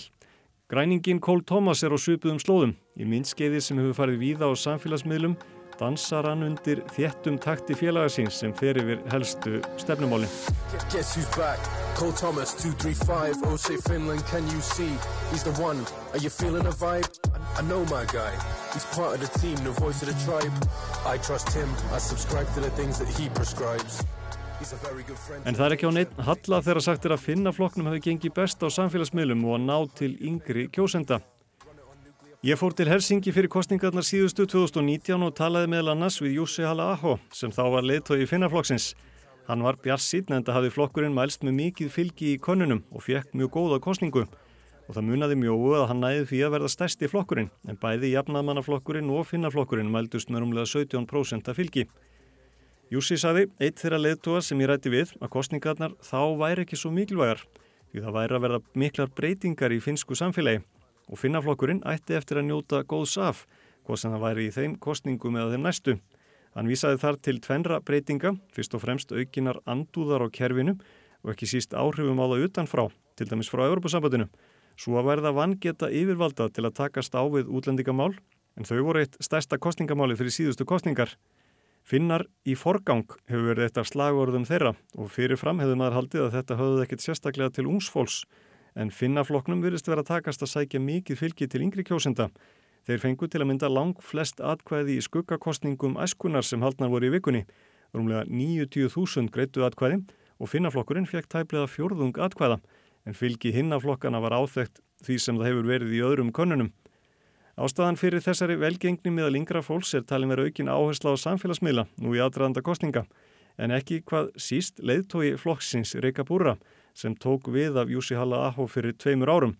[0.66, 2.74] Græningin Cole Thomas er á svipuðum slóðum.
[2.98, 5.38] Í myndskeiði sem hefur farið víða á samfélagsmiðlum
[5.80, 10.28] dansar hann undir þéttum takti félagasins sem fer yfir helstu stefnumáli.
[10.92, 11.58] Guess who's back?
[11.96, 14.92] Cole Thomas 235 Osei Finland can you see
[15.32, 17.08] He's the one Are you feeling the vibe?
[17.34, 18.32] I, I know my guy
[18.72, 20.52] He's part of the team The voice of the tribe
[21.04, 24.02] I trust him I subscribe to the things that he prescribes
[24.60, 27.16] He's a very good friend En það er ekki á neitt halla þegar sagt er
[27.16, 31.20] að finna flokknum hefur gengið best á samfélagsmiðlum og að ná til yngri kjósenda.
[32.40, 37.18] Ég fór til Helsingi fyrir kostningarnar síðustu 2019 og talaði meðal annars við Jussi Halla-Aho
[37.36, 38.94] sem þá var leiðtói finnaflokksins.
[39.44, 43.04] Hann var bjart síðan en það hafði flokkurinn mælst með mikið fylgi í konunum og
[43.04, 44.24] fekk mjög góða kostningu.
[44.88, 49.12] Og það munaði mjóu að hann næði því að verða stærsti flokkurinn en bæði jafnamannaflokkurinn
[49.12, 51.90] og finnaflokkurinn mældust með rúmlega 17% af fylgi.
[52.88, 56.88] Jussi saði, eitt þeirra leiðtóa sem ég rætti við að kostningarnar þá væri ekki svo
[56.88, 57.44] mikilvægar
[57.92, 60.64] því það væri að verða miklar breytingar í finsku samfélagi
[61.10, 63.44] og finnaflokkurinn ætti eftir að njóta góðs af,
[63.84, 65.96] hvað sem það væri í þeim kostningum eða þeim næstu.
[66.54, 70.76] Hann vísaði þar til tvenra breytinga, fyrst og fremst aukinar andúðar á kerfinu
[71.22, 72.86] og ekki síst áhrifum á það utanfrá,
[73.18, 74.30] til dæmis frá Europasambandinu.
[74.78, 78.14] Svo að verða vangeta yfirvalda til að takast á við útlendingamál,
[78.56, 81.14] en þau voru eitt stærsta kostningamáli fyrir síðustu kostningar.
[81.86, 86.34] Finnar í forgang hefur verið eitt af slagorðum þeirra og fyrirfram hefur maður haldið að
[86.38, 88.20] þetta höfðu ekkert sérstaklega til ungsfólks
[88.80, 92.30] en finnafloknum virðist vera takast að sækja mikið fylgi til yngri kjósenda.
[92.88, 97.12] Þeir fengu til að mynda lang flest atkvæði í skuggakostningum æskunar sem haldnar voru í
[97.12, 97.44] vikunni,
[97.92, 100.00] rúmlega 90.000 greitu atkvæði
[100.40, 102.60] og finnaflokkurinn fekk tæplega fjórðung atkvæða,
[103.04, 106.72] en fylgi hinnaflokkana var áþekkt því sem það hefur verið í öðrum konunum.
[107.60, 112.14] Ástæðan fyrir þessari velgengni meðal yngra fólks er talin verið aukin áhersla á samfélagsmiðla nú
[112.16, 113.04] í aðdraðanda kostninga,
[113.60, 116.56] en ekki hvað síst leiðtói flokksins Reykja Búra
[116.94, 119.56] sem tók við af Jussi Halla Aho fyrir tveimur árum.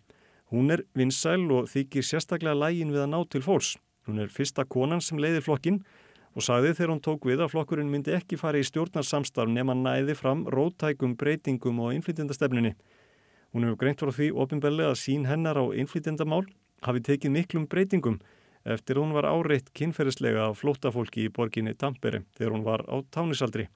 [0.50, 3.76] Hún er vinsæl og þykir sérstaklega lægin við að ná til fólks.
[4.06, 5.82] Hún er fyrsta konan sem leiði flokkin
[6.34, 10.16] og sagði þegar hún tók við að flokkurinn myndi ekki fara í stjórnarsamstarf nema næði
[10.18, 12.74] fram rótækum breytingum og innflytjandastefninni.
[13.54, 16.44] Hún hefur greint frá því ofinbellega að sín hennar á innflytjandamál
[16.86, 18.20] hafi tekið miklum breytingum
[18.64, 23.68] eftir hún var áreitt kynferðislega af flótafólki í borginni Tampere þegar hún var á tánisaldri.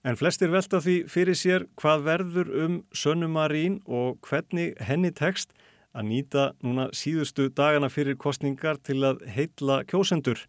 [0.00, 5.50] En flestir velta því fyrir sér hvað verður um Sönnumarín og hvernig henni tekst
[5.92, 10.40] að nýta núna síðustu dagana fyrir kostningar til að heitla kjósendur.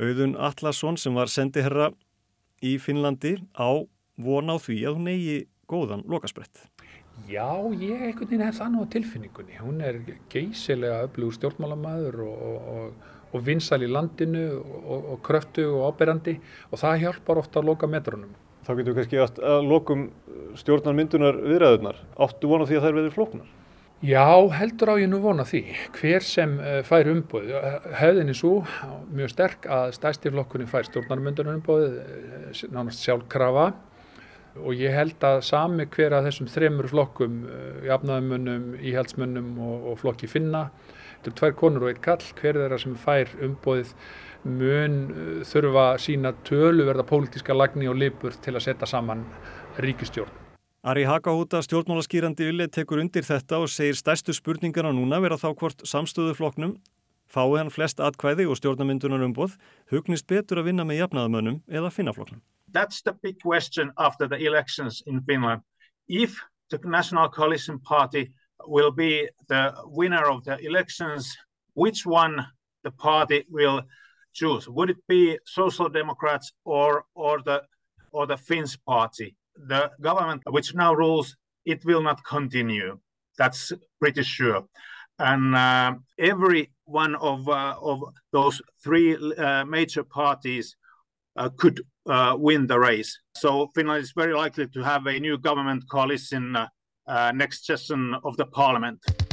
[0.00, 1.90] Auðun Atlasson sem var sendiherra
[2.64, 3.84] í Finnlandi á
[4.16, 5.36] von á því að hún eigi
[5.68, 6.64] góðan lokasbrett.
[7.28, 9.60] Já, ég einhvern veginn hef það nú á tilfinningunni.
[9.60, 10.00] Hún er
[10.32, 16.38] geysilega öflugur stjórnmálamæður og, og, og, og vinsal í landinu og kröftu og áberandi
[16.70, 18.32] og það hjálpar ofta að loka metrunum.
[18.66, 20.08] Þá getur við kannski að, að lokum
[20.58, 22.00] stjórnarmyndunar viðræðunar.
[22.26, 23.52] Áttu vona því að þær verður flóknar?
[24.04, 25.62] Já, heldur á ég nú vona því.
[25.96, 27.52] Hver sem uh, fær umbóð,
[27.96, 28.58] hefðinni svo
[29.14, 33.70] mjög sterk að stæstiflokkunni fær stjórnarmyndunar umbóð, uh, nánast sjálfkrafa
[34.56, 37.42] og ég held að sami hver að þessum þremur flokkum,
[37.84, 40.70] jafnaðumunum, íhaldsmunum og, og flokki finna,
[41.18, 43.92] þetta er tvær konur og einn kall, hver þeirra sem fær umbóðið
[44.46, 49.24] mun uh, þurfa sína töluverða pólitíska lagni og lipur til að setja saman
[49.82, 50.32] ríkistjórn.
[50.86, 55.82] Ari Hakahúta, stjórnmálaskýrandi Ulle, tekur undir þetta og segir stærstu spurningana núna vera þá hvort
[55.82, 56.76] samstöðufloknum
[57.26, 59.56] fái hann flest atkvæði og stjórnamyndunar umboð
[59.90, 62.42] hugnist betur að vinna með jafnaðamönnum eða finnaflokknum.
[62.72, 65.62] That's the big question after the elections in Finland.
[66.08, 66.38] If
[66.70, 68.32] the National Coalition Party
[68.66, 71.36] will be the winner of the elections,
[71.74, 72.46] which one
[72.84, 73.82] the party will
[74.36, 74.68] choose?
[74.68, 77.58] Would it be Social Democrats or or the
[78.12, 79.28] or the Finns party?
[79.56, 82.98] The government which now rules it will not continue.
[83.38, 84.64] That's pretty sure.
[85.18, 87.98] And uh, every one of uh, of
[88.32, 90.76] those three uh, major parties
[91.36, 93.18] uh, could uh, win the race.
[93.36, 98.36] So Finland is very likely to have a new government coalition uh, next session of
[98.36, 99.25] the parliament.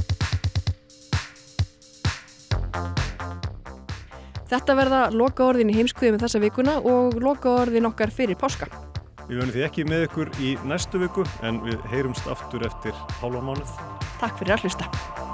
[4.54, 8.68] Þetta verða loka orðin í heimskuðum þessa vikuna og loka orðin okkar fyrir páska.
[9.26, 13.42] Við verðum því ekki með ykkur í næstu viku en við heyrumst aftur eftir hálfa
[13.42, 13.78] mánuð.
[14.22, 15.33] Takk fyrir að hlusta.